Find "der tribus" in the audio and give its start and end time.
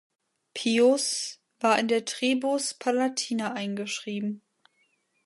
1.87-2.73